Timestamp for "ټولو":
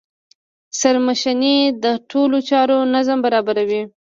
2.09-2.37